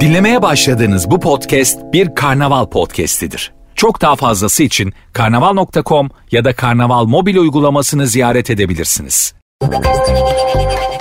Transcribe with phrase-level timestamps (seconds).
[0.00, 3.52] Dinlemeye başladığınız bu podcast bir karnaval podcastidir.
[3.74, 9.34] Çok daha fazlası için karnaval.com ya da karnaval mobil uygulamasını ziyaret edebilirsiniz.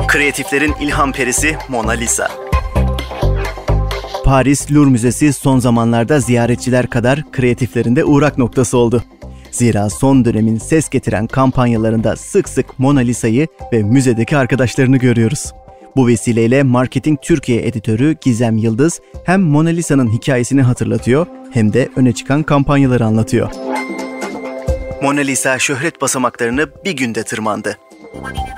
[0.08, 2.32] Kreatiflerin ilham perisi Mona Lisa.
[4.26, 9.04] Paris Louvre Müzesi son zamanlarda ziyaretçiler kadar kreatiflerin de uğrak noktası oldu.
[9.52, 15.54] Zira son dönemin ses getiren kampanyalarında sık sık Mona Lisa'yı ve müzedeki arkadaşlarını görüyoruz.
[16.00, 22.14] Bu vesileyle Marketing Türkiye editörü Gizem Yıldız hem Mona Lisa'nın hikayesini hatırlatıyor hem de öne
[22.14, 23.52] çıkan kampanyaları anlatıyor.
[25.04, 27.78] Mona Lisa şöhret basamaklarını bir günde tırmandı.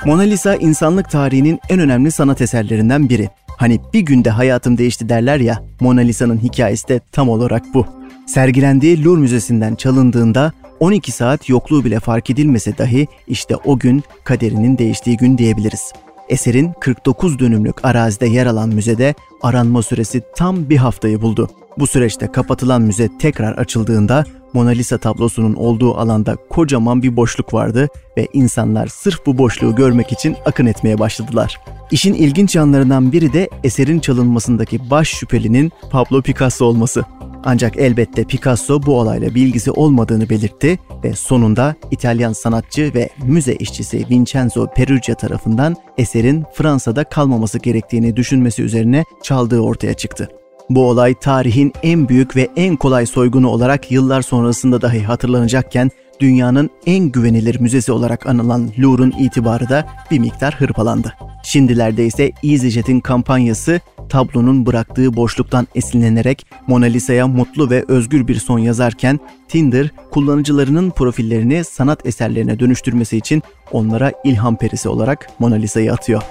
[0.06, 3.30] Mona Lisa insanlık tarihinin en önemli sanat eserlerinden biri.
[3.58, 7.86] Hani bir günde hayatım değişti derler ya, Mona Lisa'nın hikayesi de tam olarak bu.
[8.28, 14.78] Sergilendiği Louvre Müzesi'nden çalındığında 12 saat yokluğu bile fark edilmese dahi işte o gün kaderinin
[14.78, 15.94] değiştiği gün diyebiliriz.
[16.32, 21.50] Eserin 49 dönümlük arazide yer alan müzede aranma süresi tam bir haftayı buldu.
[21.80, 27.88] Bu süreçte kapatılan müze tekrar açıldığında Mona Lisa tablosunun olduğu alanda kocaman bir boşluk vardı
[28.18, 31.60] ve insanlar sırf bu boşluğu görmek için akın etmeye başladılar.
[31.92, 37.04] İşin ilginç yanlarından biri de eserin çalınmasındaki baş şüphelinin Pablo Picasso olması.
[37.44, 44.06] Ancak elbette Picasso bu olayla bilgisi olmadığını belirtti ve sonunda İtalyan sanatçı ve müze işçisi
[44.10, 50.30] Vincenzo Perugia tarafından eserin Fransa'da kalmaması gerektiğini düşünmesi üzerine çaldığı ortaya çıktı.
[50.70, 56.70] Bu olay tarihin en büyük ve en kolay soygunu olarak yıllar sonrasında dahi hatırlanacakken dünyanın
[56.86, 61.14] en güvenilir müzesi olarak anılan Louvre'un itibarı da bir miktar hırpalandı.
[61.44, 63.80] Şimdilerde ise EasyJet'in kampanyası
[64.12, 71.64] tablonun bıraktığı boşluktan esinlenerek Mona Lisa'ya mutlu ve özgür bir son yazarken Tinder kullanıcılarının profillerini
[71.64, 76.22] sanat eserlerine dönüştürmesi için onlara ilham perisi olarak Mona Lisa'yı atıyor.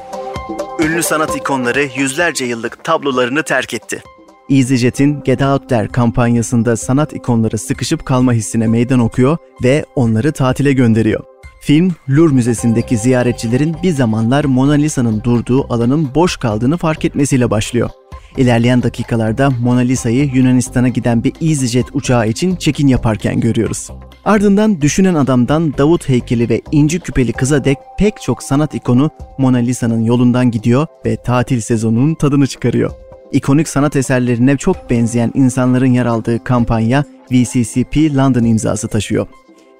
[0.81, 4.03] Ünlü sanat ikonları yüzlerce yıllık tablolarını terk etti.
[4.50, 10.72] EasyJet'in Get Out There kampanyasında sanat ikonları sıkışıp kalma hissine meydan okuyor ve onları tatile
[10.72, 11.29] gönderiyor.
[11.60, 17.91] Film, Louvre Müzesi'ndeki ziyaretçilerin bir zamanlar Mona Lisa'nın durduğu alanın boş kaldığını fark etmesiyle başlıyor.
[18.37, 23.88] İlerleyen dakikalarda Mona Lisa'yı Yunanistan'a giden bir EasyJet uçağı için check-in yaparken görüyoruz.
[24.25, 29.59] Ardından düşünen adamdan Davut heykeli ve inci küpeli kıza dek pek çok sanat ikonu Mona
[29.59, 32.91] Lisa'nın yolundan gidiyor ve tatil sezonunun tadını çıkarıyor.
[33.32, 39.27] İkonik sanat eserlerine çok benzeyen insanların yer aldığı kampanya VCCP London imzası taşıyor.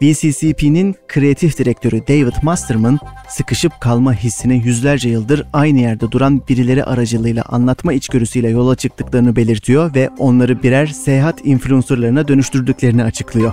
[0.02, 7.42] VCCP'nin kreatif direktörü David Masterman, sıkışıp kalma hissini yüzlerce yıldır aynı yerde duran birileri aracılığıyla
[7.48, 13.52] anlatma içgörüsüyle yola çıktıklarını belirtiyor ve onları birer seyahat influencerlarına dönüştürdüklerini açıklıyor.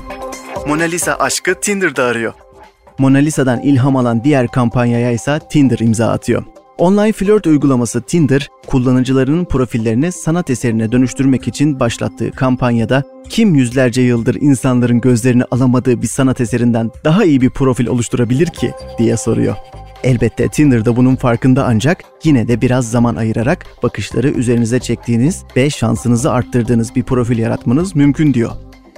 [0.68, 2.34] Mona Lisa aşkı Tinder'da arıyor.
[2.98, 6.44] Mona Lisa'dan ilham alan diğer kampanyaya ise Tinder imza atıyor.
[6.78, 14.36] Online flört uygulaması Tinder, kullanıcılarının profillerini sanat eserine dönüştürmek için başlattığı kampanyada kim yüzlerce yıldır
[14.42, 19.56] insanların gözlerini alamadığı bir sanat eserinden daha iyi bir profil oluşturabilir ki diye soruyor.
[20.04, 26.32] Elbette Tinder'da bunun farkında ancak yine de biraz zaman ayırarak bakışları üzerinize çektiğiniz ve şansınızı
[26.32, 28.52] arttırdığınız bir profil yaratmanız mümkün diyor.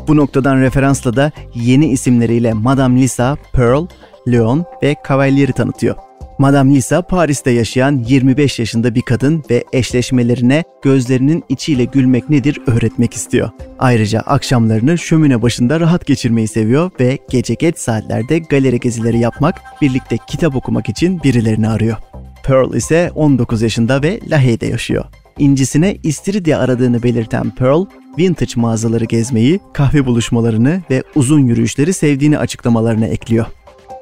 [0.07, 3.87] Bu noktadan referansla da yeni isimleriyle Madame Lisa, Pearl,
[4.27, 5.95] Leon ve Cavalieri tanıtıyor.
[6.39, 13.13] Madame Lisa Paris'te yaşayan 25 yaşında bir kadın ve eşleşmelerine gözlerinin içiyle gülmek nedir öğretmek
[13.13, 13.49] istiyor.
[13.79, 20.17] Ayrıca akşamlarını şömine başında rahat geçirmeyi seviyor ve gece geç saatlerde galeri gezileri yapmak, birlikte
[20.27, 21.97] kitap okumak için birilerini arıyor.
[22.43, 25.05] Pearl ise 19 yaşında ve Lahey'de yaşıyor.
[25.39, 27.85] İncisine istiridye aradığını belirten Pearl,
[28.17, 33.45] vintage mağazaları gezmeyi, kahve buluşmalarını ve uzun yürüyüşleri sevdiğini açıklamalarına ekliyor.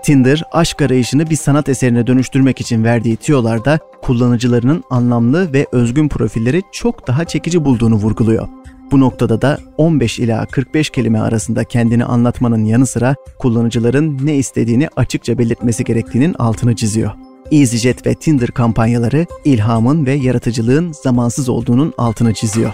[0.03, 6.61] Tinder, aşk arayışını bir sanat eserine dönüştürmek için verdiği tiyolarda kullanıcılarının anlamlı ve özgün profilleri
[6.71, 8.47] çok daha çekici bulduğunu vurguluyor.
[8.91, 14.89] Bu noktada da 15 ila 45 kelime arasında kendini anlatmanın yanı sıra kullanıcıların ne istediğini
[14.95, 17.11] açıkça belirtmesi gerektiğinin altını çiziyor.
[17.51, 22.73] EasyJet ve Tinder kampanyaları ilhamın ve yaratıcılığın zamansız olduğunun altını çiziyor.